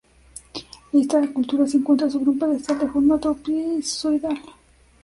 Esta 0.93 1.21
escultura 1.23 1.67
se 1.67 1.77
encuentra 1.77 2.09
sobre 2.09 2.31
un 2.31 2.39
pedestal 2.39 2.79
de 2.79 2.87
forma 2.87 3.19
trapezoidal. 3.19 4.41